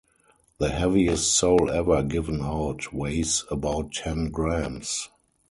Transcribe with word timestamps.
The 0.57 0.69
heaviest 0.71 1.31
soul 1.31 1.69
ever 1.69 2.01
given 2.01 2.41
out 2.41 2.91
weighs 2.91 3.45
about 3.51 3.91
ten 3.91 4.31
grams. 4.31 5.09